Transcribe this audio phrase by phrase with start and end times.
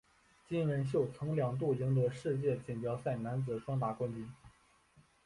[0.49, 4.27] 金文秀曾经两度赢得世界锦标赛男子双打冠军。